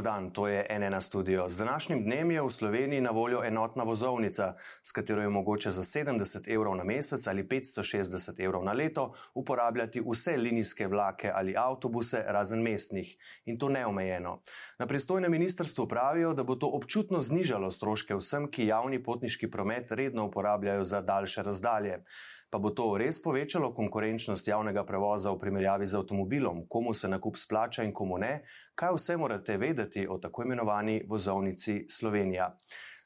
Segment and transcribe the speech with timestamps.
[0.00, 1.48] Dobar dan, to je NN studio.
[1.48, 5.82] Z današnjim dnem je v Sloveniji na voljo enotna vozovnica, s katero je mogoče za
[5.82, 12.24] 70 evrov na mesec ali 560 evrov na leto uporabljati vse linijske vlake ali avtobuse,
[12.26, 13.16] razen mestnih.
[13.44, 14.40] In to neomejeno.
[14.78, 19.92] Na pristojnem ministrstvu pravijo, da bo to občutno znižalo stroške vsem, ki javni potniški promet
[19.92, 22.04] redno uporabljajo za daljše razdalje.
[22.50, 27.38] Pa bo to res povečalo konkurenčnost javnega prevoza v primerjavi z avtomobilom, komu se nakup
[27.38, 28.42] splača in komu ne?
[28.74, 32.56] Kaj vse morate vedeti o tako imenovani vozovnici Slovenija?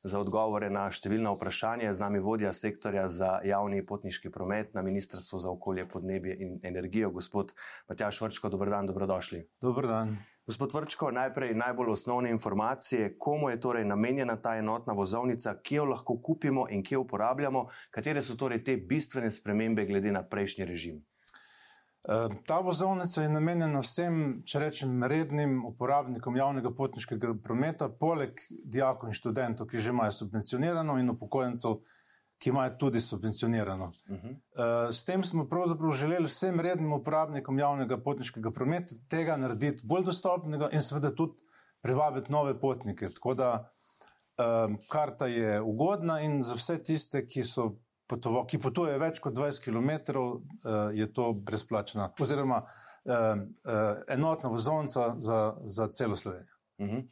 [0.05, 4.83] Za odgovore na številna vprašanja je z nami vodja sektorja za javni potniški promet na
[4.85, 7.55] Ministrstvu za okolje, podnebje in energijo, gospod
[7.89, 8.51] Matjaš Vrčko.
[8.53, 9.41] Dobro dan, dobrodošli.
[9.65, 10.19] Dobro dan.
[10.45, 15.89] Gospod Vrčko, najprej najbolj osnovne informacije, komu je torej namenjena ta enotna vozovnica, kje jo
[15.95, 21.01] lahko kupimo in kje uporabljamo, katere so torej te bistvene spremembe glede na prejšnji režim.
[22.09, 29.09] Eh, ta vozovnica je namenjena vsem, če rečem, rednim uporabnikom javnega potniškega prometa, poleg dijakov
[29.09, 31.79] in študentov, ki že imajo subvencionirano, in upokojencev,
[32.37, 33.87] ki imajo tudi subvencionirano.
[33.89, 34.35] Uh -huh.
[34.35, 40.05] uh, s tem smo pravzaprav želeli vsem rednim uporabnikom javnega potniškega prometa tega narediti bolj
[40.05, 41.41] dostopnega in seveda tudi
[41.83, 43.11] privabiti nove potnike.
[43.11, 43.71] Tako da
[44.39, 47.43] uh, karta je ugodna in za vse tiste, ki,
[48.07, 54.51] potoval, ki potujejo več kot 20 km, uh, je to brezplačna oziroma uh, uh, enotna
[54.53, 56.55] vozovnica za, za celo Slovenijo.
[56.79, 57.03] Uh -huh.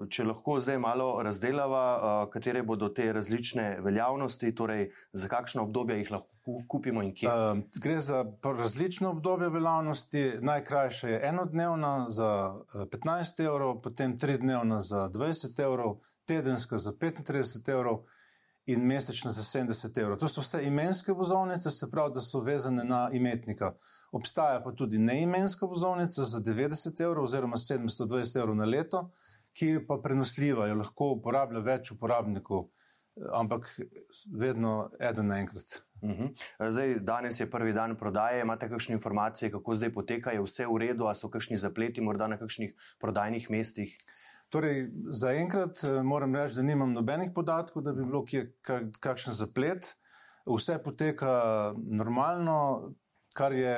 [0.00, 5.62] uh, če lahko zdaj malo razdelava, uh, katere bodo te različne veljavnosti, torej za kakšno
[5.62, 7.28] obdobje jih lahko kupimo in kje?
[7.28, 10.32] Uh, gre za različne obdobje veljavnosti.
[10.40, 18.04] Najkrajša je enodnevna za 15 evrov, potem tridnevna za 20 evrov, tedenska za 35 evrov
[18.66, 20.18] in mesečna za 70 evrov.
[20.18, 23.74] To so vse imenske vozovnice, se pravi, da so vezane na imetnika.
[24.12, 29.10] Obstaja pa tudi neimenska vozovnica za 90 evrov oziroma 720 evrov na leto,
[29.52, 32.68] ki je pa prenosljiva, jo lahko uporablja več uporabnikov,
[33.34, 33.68] ampak
[34.38, 35.82] vedno eden naenkrat.
[36.02, 36.10] Uh.
[36.10, 36.70] -huh.
[36.70, 38.40] Zdaj, danes je prvi dan prodaje.
[38.40, 42.26] Imate kakšne informacije, kako zdaj poteka, je vse v redu, ali so kakšni zapleti, morda
[42.26, 43.96] na kakšnih prodajnih mestih?
[44.50, 48.48] Torej, zaenkrat eh, moram reči, da nimam nobenih podatkov, da bi bilo kje
[49.00, 49.94] kakšen zaplet.
[50.48, 51.30] Vse poteka
[51.76, 52.90] normalno,
[53.36, 53.76] kar je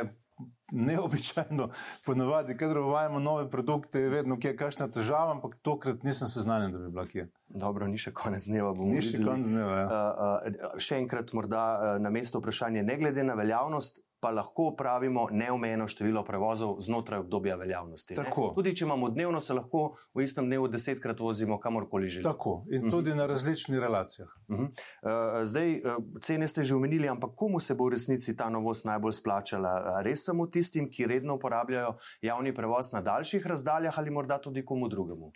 [0.73, 1.69] neobičajno,
[2.07, 6.79] ponovadi, kadar uvajamo nove produkte, je vedno kje kakšna težava, ampak tokrat nisem seznanjen, da
[6.79, 7.27] bi bila kje.
[7.49, 8.73] Dobro, ni še konec dneva.
[8.79, 9.77] Ni še konec dneva.
[9.77, 9.85] Ja.
[9.91, 14.63] Uh, uh, še enkrat, morda uh, na mesto vprašanje, ne glede na veljavnost, pa lahko
[14.63, 18.15] upravimo neomejeno število prevozov znotraj obdobja veljavnosti.
[18.55, 22.31] Tudi če imamo dnevno, se lahko v istem dnevu desetkrat vozimo kamorkoli želimo.
[22.31, 23.19] Tako in tudi uh -huh.
[23.19, 24.29] na različnih relacijah.
[24.49, 24.69] Uh -huh.
[24.69, 28.85] uh, zdaj, uh, cene ste že omenili, ampak komu se bo v resnici ta novost
[28.85, 30.03] najbolj splačala?
[30.03, 34.89] Res samo tistim, ki redno uporabljajo javni prevoz na daljših razdaljah ali morda tudi komu
[34.89, 35.33] drugemu?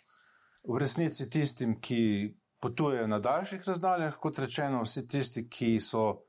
[0.67, 6.26] V resnici tistim, ki potujejo na daljših razdaljah, kot rečeno, vsi tisti, ki so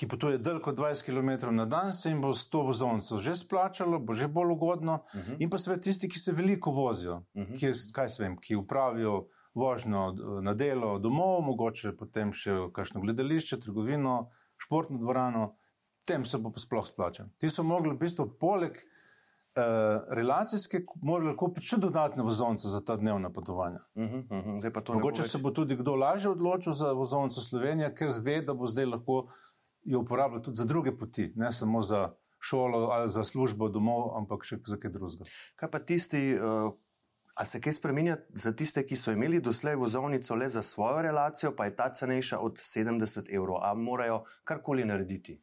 [0.00, 3.34] ki potuje dalj kot 20 km na dan, se jim bo s to vozovnico že
[3.36, 4.94] splačalo, bo že bolj ugodno.
[5.14, 5.32] Uh mhm.
[5.32, 5.36] -huh.
[5.38, 7.52] In pa seveda tisti, ki se veliko vozijo, uh mhm.
[7.52, 7.58] -huh.
[7.58, 10.12] ki, kaj se vem, ki upravijo vožnjo
[10.42, 15.56] na delo domov, mogoče potem še kakšno gledališče, trgovino, športno dvorano,
[16.04, 17.26] tem se bo pa sploh splačal.
[17.38, 18.72] Ti so mogli v bistvu poleg.
[19.50, 19.64] Uh,
[20.14, 23.80] relacijske, morali kupiti še dodatne vozovnice za ta dnevna potovanja.
[23.94, 24.94] Uh -huh, uh -huh.
[24.94, 28.86] Mogoče se bo tudi kdo lažje odločil za vozovnico Slovenije, ker zve, da bo zdaj
[28.86, 29.26] lahko
[29.84, 32.10] jo uporablja tudi za druge poti, ne samo za
[32.40, 35.28] šolo ali za službo domov, ampak še za kaj drugega.
[35.60, 36.72] Kaj pa tisti, uh,
[37.34, 41.52] a se kaj spremenja za tiste, ki so imeli doslej vozovnico le za svojo relacijo,
[41.56, 45.40] pa je ta cenejša od 70 evrov, a morajo karkoli narediti?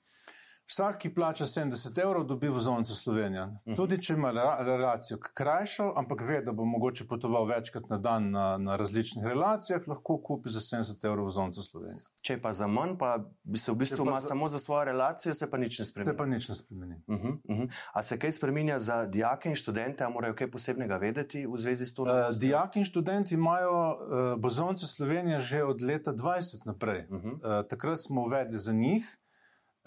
[0.67, 3.45] Vsak, ki plača 70 evrov, dobi vozovnico Slovenije.
[3.45, 3.75] Mhm.
[3.75, 8.57] Tudi če ima relacijo krajšo, ampak ve, da bo mogoče potoval večkrat na dan na,
[8.57, 12.03] na različnih relacijah, lahko kupi za 70 evrov vozovnico Slovenije.
[12.22, 13.13] Če pa za manj, pa
[13.55, 14.28] se v bistvu ima za...
[14.28, 16.05] samo za svojo relacijo, se pa nič ne spremeni.
[16.11, 16.96] Se pa nič ne spremeni.
[17.08, 17.70] Uh -huh, uh -huh.
[17.93, 21.85] A se kaj spremenja za dijake in študente, a morajo kaj posebnega vedeti v zvezi
[21.85, 22.03] s to?
[22.03, 27.08] Uh, dijaki in študenti imajo uh, vozovnico Slovenije že od leta 20 naprej.
[27.09, 27.34] Uh -huh.
[27.34, 29.17] uh, takrat smo uvedli za njih.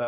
[0.01, 0.07] Uh,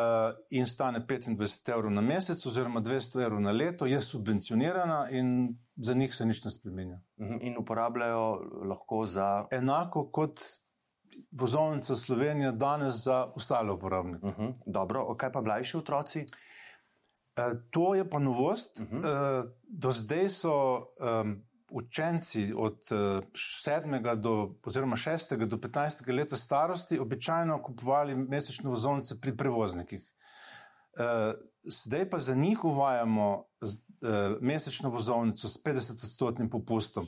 [0.50, 5.94] in stane 25 evrov na mesec, oziroma 200 evrov na leto, je subvencionirana in za
[5.94, 7.00] njih se nič ne spremenja.
[7.20, 9.46] Mhm, in uporabljajo lahko za.
[9.50, 10.40] Enako kot
[11.30, 14.26] vozovnica Slovenija danes za ostale uporabnike.
[14.26, 14.54] Uh mhm, -huh.
[14.66, 16.20] Dobro, kaj pa mlajši otroci?
[16.20, 18.80] Uh, to je pa novost.
[18.80, 18.98] Uh -huh.
[18.98, 24.16] uh, do zdaj so um, učenci od 7.
[24.16, 25.46] Do, oziroma 6.
[25.46, 26.14] do 15.
[26.14, 30.04] leta starosti običajno kupovali mesečne vozovnice pri prevoznikih.
[31.64, 33.44] Zdaj pa za njih uvajamo
[34.40, 37.06] mesečno vozovnico s 50-odstotnim popustom.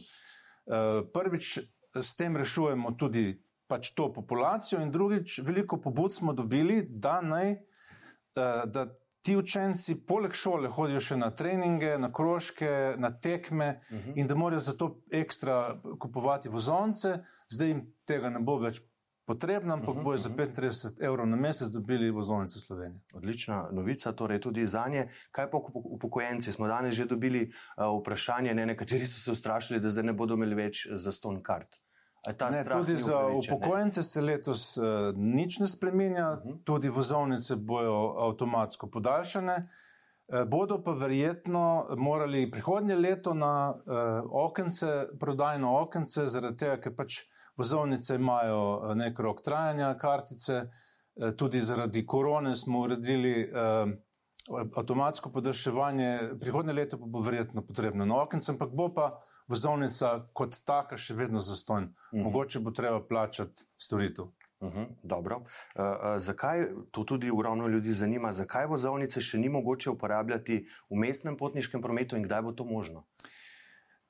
[1.12, 1.58] Prvič
[1.94, 7.56] s tem rešujemo tudi pač to populacijo, in drugič, veliko pobud smo dobili, da naj.
[8.66, 8.94] Da
[9.24, 14.12] ti učenci, poleg šole, hodijo še na treninge, na krožke, na tekme uh -huh.
[14.20, 17.18] in da morajo za to ekstra kupovati vozovnice,
[17.48, 18.82] zdaj jim tega ne bo več
[19.26, 23.00] potrebno, ampak uh -huh, bojo za 35 evrov na mesec dobili vozovnice Slovenije.
[23.14, 25.08] Odlična novica, torej tudi za nje.
[25.30, 26.52] Kaj pa upokojenci?
[26.52, 30.34] Smo danes že dobili uh, vprašanje, ne, nekateri so se ustrašili, da zdaj ne bodo
[30.34, 31.83] imeli več za ston kart.
[32.26, 34.84] Ne, tudi za upokojence se letos uh,
[35.16, 36.64] nič ne spremenja, uh -huh.
[36.64, 39.56] tudi vozovnice bodo avtomatsko podaljšane.
[40.28, 44.86] Uh, bodo pa verjetno morali prihodnje leto na uh, okence,
[45.20, 47.10] prodajno okence, zaradi tega, ker pač
[47.56, 53.90] vozovnice imajo nek rok trajanja, kartice, uh, tudi zaradi korone smo uredili uh,
[54.76, 60.56] avtomatsko podaljševanje, prihodnje leto pa bo verjetno potrebno na okence, ampak bo pa vozovnica kot
[60.66, 61.84] taka še vedno zastonj.
[61.84, 62.20] Uh mhm.
[62.20, 62.24] -huh.
[62.24, 64.24] Mogoče bo treba plačati storitev.
[64.60, 65.36] Uh -huh, dobro.
[65.36, 65.86] Uh, uh,
[66.16, 68.32] zakaj to tudi uglavnom ljudi zanima?
[68.32, 73.06] Zakaj vozovnice še ni mogoče uporabljati v mestnem potniškem prometu in kdaj bo to možno?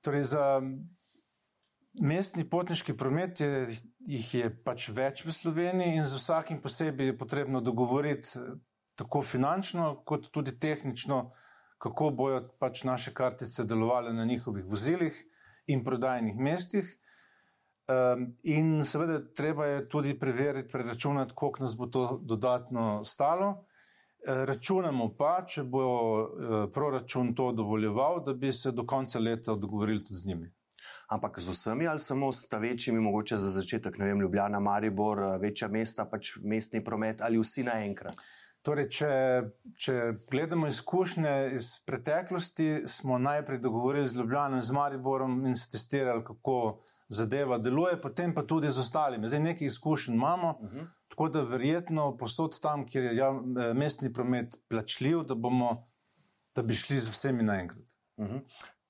[0.01, 0.63] Torej, za
[2.01, 3.67] mestni potniški promet je,
[3.99, 8.29] jih je pač več v Sloveniji in za vsakim posebej je potrebno dogovoriti
[8.95, 11.33] tako finančno, kot tudi tehnično, uh,
[11.85, 15.17] kako bojo pač naše kartice delovale na njihovih vozilih
[15.67, 16.89] in prodajnih mestih.
[17.85, 23.67] Um, in seveda, treba je tudi preveriti, preračunati, koliko nas bo to dodatno stalo.
[24.25, 29.53] E, računamo pa, če bo e, proračun to dovoljeval, da bi se do konca leta
[29.55, 30.49] dogovorili tudi z njimi.
[31.13, 35.69] Ampak z vsemi ali samo s večjimi, mogoče za začetek, ne vem, Ljubljana, Maribor, večja
[35.69, 38.17] mesta, pač mestni promet ali vsi naenkrat?
[38.65, 39.09] Torej, če,
[39.77, 39.95] če
[40.33, 46.25] gledamo izkušnje iz preteklosti, smo najprej dogovorili z Ljubljano in z Mariborom in se testirali,
[46.25, 46.79] kako
[47.13, 49.29] zadeva deluje, potem pa tudi z ostalimi.
[49.29, 50.79] Zdaj nekaj izkušenj imamo, uh mhm.
[50.79, 50.87] -huh.
[51.09, 55.87] tako da verjetno posod tam, kjer je jav, eh, mestni promet plačljiv, da, bomo,
[56.55, 57.85] da bi šli z vsemi naenkrat.
[58.17, 58.35] Uh mhm.
[58.35, 58.41] -huh.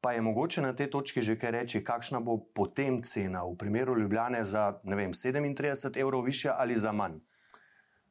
[0.00, 3.98] Pa je mogoče na tej točki že kaj reči, kakšna bo potem cena v primeru
[3.98, 7.18] Ljubljane za vem, 37 evrov više ali za manj?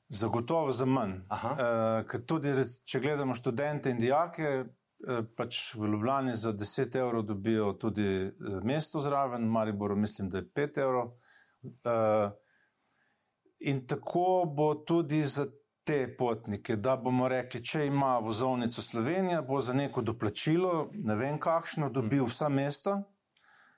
[0.10, 1.14] Zagotovo za manj.
[1.32, 2.54] Uh, tudi,
[2.86, 8.60] če gledamo študente in dijake, uh, pač v Ljubljani za 10 evrov dobijo tudi uh,
[8.64, 11.14] mesto zraven, v Mariboru mislim, da je 5 evrov.
[11.64, 12.32] Uh,
[13.60, 15.48] in tako bo tudi za
[15.84, 21.40] te potnike, da bomo rekli, če ima vozovnico Slovenija, bo za neko doplačilo, ne vem
[21.40, 23.02] kakšno, dobil vsa mesta.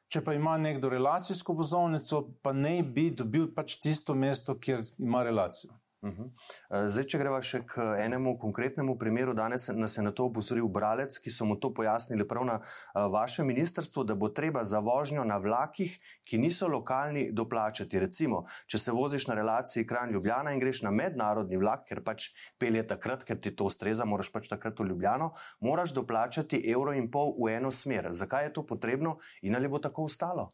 [0.07, 5.23] Če pa ima nekdo relacijsko vozovnico, pa ne bi dobil pač tisto mesto, kjer ima
[5.25, 5.73] relacijo.
[6.03, 6.23] Mhm.
[6.69, 10.67] Eh, zdaj, če greva še k enemu konkretnemu primeru, danes nas je na to opozoril
[10.69, 14.79] Bralec, ki so mu to pojasnili prav na eh, vašem ministrstvu, da bo treba za
[14.85, 15.97] vožnjo na vlakih,
[16.27, 17.99] ki niso lokalni, doplačati.
[17.99, 22.85] Recimo, če se voziš na relaciji Kran-Ljubljana in greš na mednarodni vlak, ker pač pelje
[22.87, 25.31] takrat, ker ti to ustreza, moraš pač takrat v Ljubljano,
[25.65, 28.11] moraš doplačati evro in pol v eno smer.
[28.11, 30.51] Zakaj je to potrebno in ali bo tako ostalo?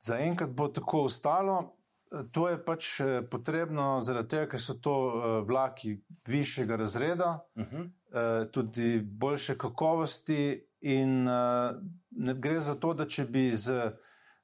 [0.00, 1.77] Zaenkrat bo tako ostalo.
[2.08, 7.62] To je pač eh, potrebno, zaradi tega, ker so to eh, vlaki višjega razreda, uh
[7.62, 7.76] mhm.
[7.76, 7.90] -huh.
[8.08, 10.64] Eh, tudi boljše kakovosti.
[10.80, 11.24] In
[12.10, 13.92] ne gre za to, da če bi z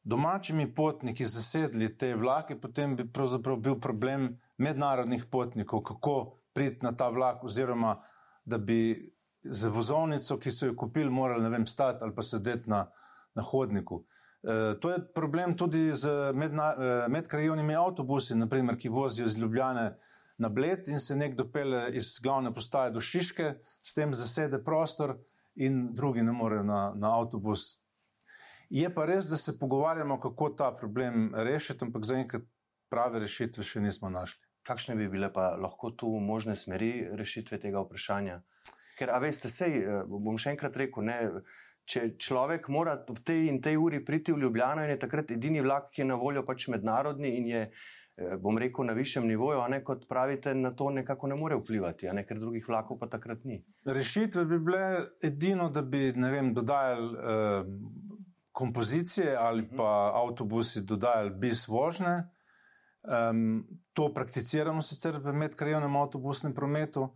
[0.02, 6.92] domačimi potniki zasedli te vlake, potem bi pravzaprav bil problem mednarodnih potnikov, kako priti na
[6.96, 8.02] ta vlak, oziroma
[8.44, 9.12] da bi
[9.42, 12.90] z vozovnico, ki so jo kupili, morali ne vem, stati ali pa sedeti na,
[13.34, 14.04] na hodniku.
[14.44, 19.96] Eh, to je problem tudi z eh, medkrajovnimi avtobusi, naprimer, ki vozijo iz Ljubljane
[20.38, 25.16] na Bled in se nekdo pele iz glavne postaje do Šiške, s tem zasede prostor
[25.54, 27.78] in drugi ne morejo na, na avtobus.
[28.70, 32.42] Je pa res, da se pogovarjamo, kako ta problem rešiti, ampak zaenkrat
[32.90, 34.42] prave rešitve še nismo našli.
[34.64, 38.42] Kakšne bi bile pa lahko tu možne smeri rešitve tega vprašanja?
[38.98, 41.18] Ker, a veste, sej, eh, bom še enkrat rekel, ne
[41.84, 45.60] če človek mora v tej in tej uri priti v Ljubljano in je takrat edini
[45.60, 47.62] vlak, ki je na voljo pač mednarodni in je,
[48.16, 51.56] eh, bom rekel, na višjem nivoju, a ne kot pravite, na to nekako ne more
[51.60, 53.60] vplivati, a ne ker drugih vlakov pa takrat ni.
[53.86, 54.84] Rešitve bi bile
[55.22, 57.72] edino, da bi, ne vem, dodajali eh,
[58.54, 59.76] kompozicije ali uh mhm.
[59.76, 62.22] pa avtobusi dodajali bis vožnje.
[63.04, 67.10] Um, to prakticiramo sicer v medkrajovnem avtobusnem prometu,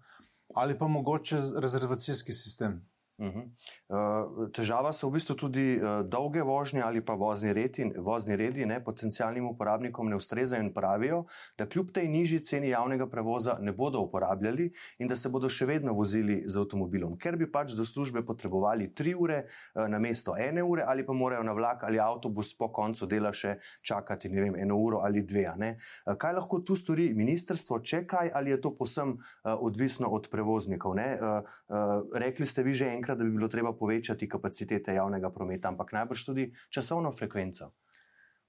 [0.54, 2.82] ali pa mogoče rezervacijski sistem.
[3.18, 4.50] Uh -huh.
[4.52, 8.84] Težava so v bistvu tudi uh, dolge vožnje ali pa vozni redi, vozni redi ne,
[8.84, 11.24] potencijalnim uporabnikom ne ustrezajo in pravijo,
[11.58, 15.66] da kljub tej nižji ceni javnega prevoza ne bodo uporabljali in da se bodo še
[15.66, 20.36] vedno vozili z avtomobilom, ker bi pač do službe potrebovali tri ure uh, na mesto
[20.38, 24.54] ene ure ali pa morajo na vlak ali avtobus po koncu dela še čakati vem,
[24.56, 25.48] eno uro ali dve.
[25.48, 30.28] Uh, kaj lahko tu stori ministrstvo, če kaj, ali je to posem uh, odvisno od
[30.30, 30.92] prevoznikov?
[30.92, 35.30] Uh, uh, rekli ste vi že enkrat, enkrat, da bi bilo treba povečati kapacitete javnega
[35.30, 37.72] prometa, ampak najbrž tudi časovno frekvenco.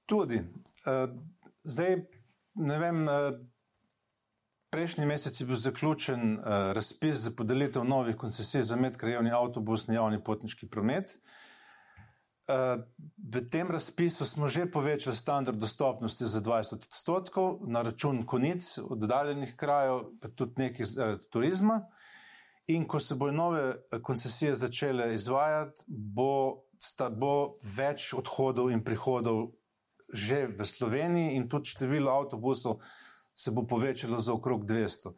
[0.05, 0.41] Tudi.
[0.85, 1.09] Uh,
[1.63, 2.05] zdaj,
[2.55, 3.39] ne vem, uh,
[4.69, 10.23] prejšnji mesec je bil zaključen uh, razpis za podelitev novih koncesij za medkrajevni avtobusni javni
[10.23, 11.19] potniški promet.
[12.49, 19.53] V tem razpisu smo že povečali standard dostopnosti za 20 odstotkov na račun konic, oddaljenih
[19.55, 21.85] krajev, pa tudi nekaj zaradi turizma.
[22.69, 28.83] In ko se bodo nove eh, koncesije začele izvajati, bo, sta, bo več odhodov in
[28.83, 29.49] prihodov
[30.09, 32.79] že v Sloveniji, in tudi število avtobusov
[33.37, 35.13] se bo povečalo za okrog 200.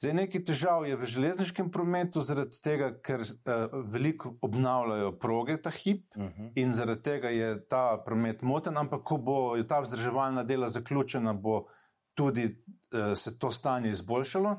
[0.00, 5.70] Zdaj, nekaj težav je v železniškem prometu, zaradi tega, ker uh, veliko obnavljajo proge ta
[5.70, 6.30] hip uh mhm.
[6.30, 6.52] -huh.
[6.54, 11.66] in zaradi tega je ta promet moten, ampak ko bo ta vzdrževalna dela zaključena, bo
[12.14, 14.56] tudi uh, se to stanje izboljšalo.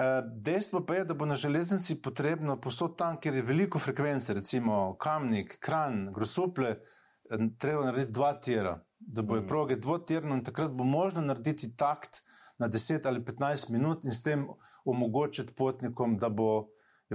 [0.00, 4.34] Eh, dejstvo pa je, da bo na železnici potrebno posod tam, kjer je veliko frekvence,
[4.34, 9.46] recimo Kamnik, Kran, Grosuple, eh, treba narediti dva tira, da bojo mm.
[9.46, 12.22] proge dvotirno in takrat bo možno narediti takt
[12.58, 14.46] na 10 ali 15 minut in s tem
[14.84, 16.70] omogočiti potnikom, da bo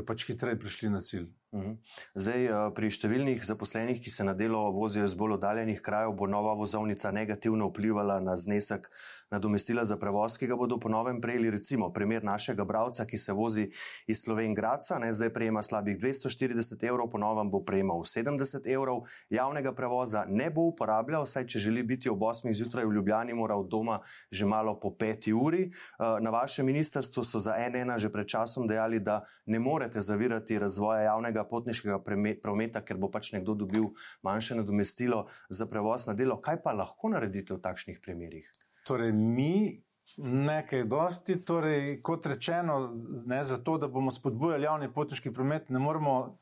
[0.05, 1.25] pač hitreje prišli na cilj.
[1.55, 1.73] Mhm.
[2.19, 6.27] Zdaj, eh, pri številnih zaposlenih, ki se na delo vozijo iz bolj oddaljenih krajev, bo
[6.27, 8.89] nova vozovnica negativno vplivala na znesek
[9.31, 11.49] nadomestila za prevoz, ki ga bodo ponovem prejeli.
[11.51, 13.69] Recimo, primer našega bralca, ki se vozi
[14.07, 20.25] iz Slovengraca, ne, zdaj prejema slabih 240 evrov, ponovem bo prejemal 70 evrov, javnega prevoza
[20.27, 22.53] ne bo uporabljal, saj če želi biti ob 8.
[22.53, 23.99] zjutraj v Ljubljani, mora od doma
[24.31, 25.71] že malo po 5 uri.
[25.71, 30.59] Eh, na vašem ministrstvu so za NN že pred časom dejali, da ne morete zavirati
[30.59, 31.99] razvoja javnega potniškega
[32.41, 33.89] prometa, ker bo pač nekdo dobil
[34.25, 36.37] manjše nadomestilo za prevoz na delo.
[36.41, 38.49] Kaj pa lahko naredite v takšnih primerih?
[38.85, 39.85] Torej, mi
[40.17, 42.93] nekaj dosti, torej, kot rečeno,
[43.25, 46.37] ne zato, da bomo spodbujali javni potniški promet, ne moramo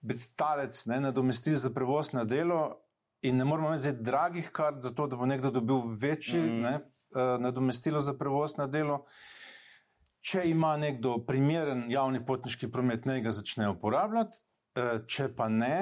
[0.00, 2.82] biti talec, ne nadomestili za prevoz na delo.
[3.22, 6.60] In ne moramo imeti dragih kart, zato da bo nekdo dobil večji mm.
[6.60, 9.04] ne, uh, nadomestilo za prevoz na delo.
[10.26, 14.40] Če ima nekdo primeren javni potniški promet, naj ga začne uporabljati,
[14.74, 15.76] eh, če pa ne,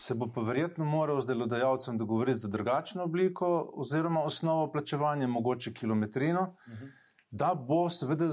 [0.00, 3.50] se bo pa verjetno moral z delodajalcem dogovoriti za drugačno obliko
[3.84, 6.72] oziroma osnovo plačevanja, mogoče kilometrino, uh.
[6.72, 6.88] -huh.
[7.30, 8.30] da bo seveda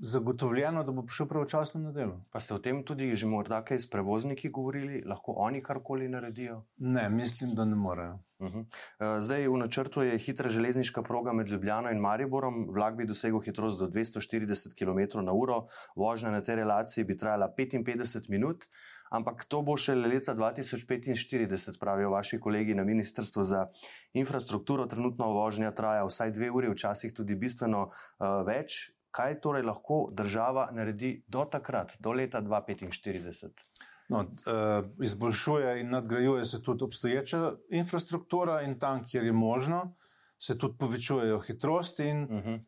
[0.00, 2.24] zagotovljeno, da bo prišel pravočasno na delo.
[2.32, 6.64] Pa ste o tem tudi že morda kaj s prevozniki govorili, lahko oni karkoli naredijo?
[6.76, 8.18] Ne, mislim, da ne morejo.
[8.40, 9.20] Uh -huh.
[9.20, 12.68] Zdaj v načrtu je hitra železniška proga med Ljubljano in Mariborom.
[12.74, 15.66] Vlak bi dosegel hitrost do 240 km/h,
[15.96, 18.64] vožnja na tej relaciji bi trajala 55 minut.
[19.10, 23.66] Ampak to bo šele leta 2045, pravijo vaši kolegi na Ministrstvu za
[24.12, 24.86] infrastrukturo.
[24.86, 30.68] Trenutno vožnja traja vsaj dve uri, včasih tudi bistveno uh, več kaj torej lahko država
[30.72, 33.66] naredi do takrat, do leta 2045?
[34.10, 39.94] No, eh, izboljšuje in nadgrajuje se tudi obstoječa infrastruktura, in tam, kjer je možno,
[40.38, 42.48] se tudi povečujejo hitrosti, in uh mhm.
[42.48, 42.64] -huh.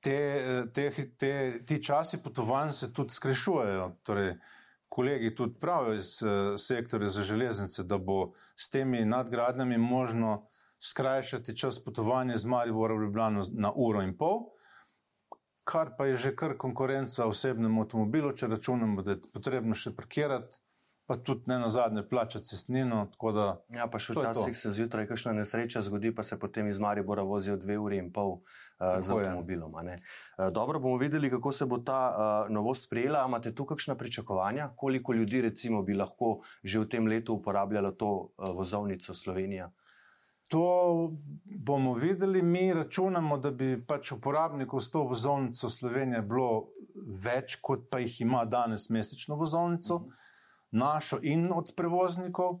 [0.00, 3.96] te, te, te, ti časi potovanj se tudi skrajšujejo.
[4.02, 4.34] Torej,
[4.88, 10.46] kolegi tudi pravijo iz uh, sektorja za železnice, da bo s temi nadgradnjami možno
[10.78, 14.36] skrajšati čas potovanja z Maribora v Ljubljano na uro in pol.
[14.36, 14.54] Uh,
[15.64, 20.60] kar pa je že kar konkurenca osebnemu avtomobilu, če računamo, da je potrebno še parkirati.
[21.06, 23.08] Pa tudi ne na zadnje plačati cestnino.
[23.34, 27.22] Da, ja, pa še včasih se zjutraj kakšna nesreča zgodi, pa se potem iz Maribora
[27.22, 29.76] vozijo dve uri in pol uh, z avtomobilom.
[29.76, 33.26] Uh, dobro, bomo videli, kako se bo ta uh, novost prijela.
[33.28, 38.12] Imate tu kakšna pričakovanja, koliko ljudi recimo bi lahko že v tem letu uporabljalo to
[38.16, 39.70] uh, vozovnico Slovenija?
[40.48, 41.12] To
[41.44, 46.68] bomo videli, mi računamo, da bi pač uporabnikov s to vozovnico Slovenije bilo
[47.24, 50.23] več, kot pa jih ima danes mesečno vozovnico, mm -hmm.
[50.74, 52.60] Našo in od prevoznikov.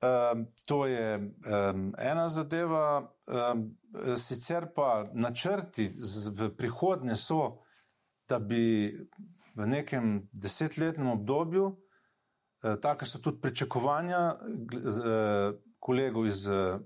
[0.00, 3.76] Um, to je um, ena zadeva, um,
[4.16, 7.60] sicer pa načrti z, v prihodnje so,
[8.28, 8.94] da bi
[9.56, 14.36] v nekem desetletnem obdobju, uh, tako so tudi pričakovanja.
[14.40, 16.80] Uh, kolegov iz uh,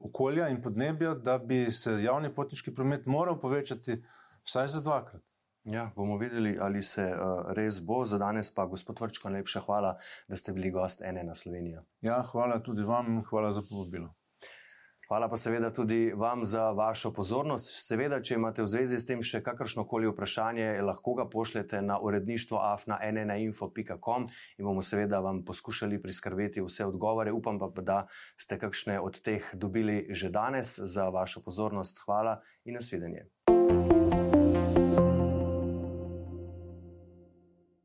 [0.00, 4.02] okolja in podnebja, da bi se javni potniški promet moral povečati
[4.46, 5.22] vsaj za dvakrat.
[5.70, 8.04] Ja, bomo videli, ali se uh, res bo.
[8.04, 9.98] Za danes pa, gospod Vrčko, najlepša hvala,
[10.28, 11.82] da ste bili gost ene na Slovenijo.
[12.00, 14.14] Ja, hvala tudi vam, hvala za povabilo.
[15.08, 17.70] Hvala pa seveda tudi vam za vašo pozornost.
[17.86, 21.96] Seveda, če imate v zvezi s tem še kakršno koli vprašanje, lahko ga pošljete na
[22.00, 24.26] uredništvo afna.nnainfo.com
[24.58, 27.32] in bomo seveda vam poskušali priskrbeti vse odgovore.
[27.32, 27.98] Upam pa, da
[28.36, 30.76] ste kakšne od teh dobili že danes.
[30.76, 33.28] Za vašo pozornost hvala in nasvidenje.